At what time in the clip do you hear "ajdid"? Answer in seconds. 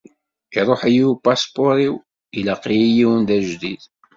3.37-3.81